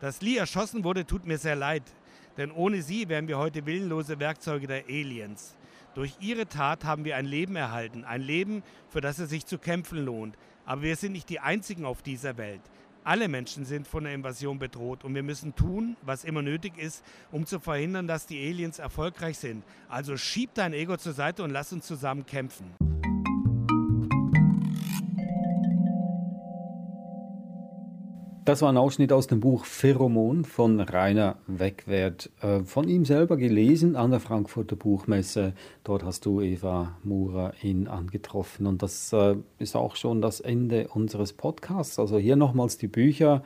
Dass 0.00 0.20
Lee 0.20 0.36
erschossen 0.36 0.82
wurde, 0.82 1.06
tut 1.06 1.26
mir 1.26 1.38
sehr 1.38 1.56
leid, 1.56 1.84
denn 2.36 2.50
ohne 2.50 2.82
sie 2.82 3.08
wären 3.08 3.28
wir 3.28 3.38
heute 3.38 3.66
willenlose 3.66 4.18
Werkzeuge 4.18 4.66
der 4.66 4.84
Aliens. 4.86 5.56
Durch 5.94 6.14
ihre 6.20 6.46
Tat 6.46 6.84
haben 6.84 7.04
wir 7.04 7.16
ein 7.16 7.26
Leben 7.26 7.56
erhalten, 7.56 8.04
ein 8.04 8.20
Leben, 8.20 8.62
für 8.88 9.00
das 9.00 9.18
es 9.18 9.30
sich 9.30 9.46
zu 9.46 9.58
kämpfen 9.58 10.04
lohnt. 10.04 10.36
Aber 10.68 10.82
wir 10.82 10.96
sind 10.96 11.12
nicht 11.12 11.30
die 11.30 11.40
Einzigen 11.40 11.86
auf 11.86 12.02
dieser 12.02 12.36
Welt. 12.36 12.60
Alle 13.02 13.28
Menschen 13.28 13.64
sind 13.64 13.88
von 13.88 14.04
der 14.04 14.12
Invasion 14.12 14.58
bedroht 14.58 15.02
und 15.02 15.14
wir 15.14 15.22
müssen 15.22 15.56
tun, 15.56 15.96
was 16.02 16.24
immer 16.24 16.42
nötig 16.42 16.76
ist, 16.76 17.02
um 17.32 17.46
zu 17.46 17.58
verhindern, 17.58 18.06
dass 18.06 18.26
die 18.26 18.38
Aliens 18.46 18.78
erfolgreich 18.78 19.38
sind. 19.38 19.64
Also 19.88 20.18
schieb 20.18 20.52
dein 20.52 20.74
Ego 20.74 20.98
zur 20.98 21.14
Seite 21.14 21.42
und 21.42 21.52
lass 21.52 21.72
uns 21.72 21.86
zusammen 21.86 22.26
kämpfen. 22.26 22.87
Das 28.48 28.62
war 28.62 28.70
ein 28.70 28.78
Ausschnitt 28.78 29.12
aus 29.12 29.26
dem 29.26 29.40
Buch 29.40 29.66
Pheromon 29.66 30.46
von 30.46 30.80
Rainer 30.80 31.36
Wegwert. 31.46 32.30
Äh, 32.40 32.60
von 32.60 32.88
ihm 32.88 33.04
selber 33.04 33.36
gelesen 33.36 33.94
an 33.94 34.10
der 34.10 34.20
Frankfurter 34.20 34.74
Buchmesse. 34.74 35.52
Dort 35.84 36.02
hast 36.02 36.24
du 36.24 36.40
Eva 36.40 36.96
Murer 37.04 37.52
ihn 37.62 37.88
angetroffen. 37.88 38.66
Und 38.66 38.82
das 38.82 39.12
äh, 39.12 39.36
ist 39.58 39.76
auch 39.76 39.96
schon 39.96 40.22
das 40.22 40.40
Ende 40.40 40.88
unseres 40.88 41.34
Podcasts. 41.34 41.98
Also 41.98 42.16
hier 42.16 42.36
nochmals 42.36 42.78
die 42.78 42.88
Bücher 42.88 43.42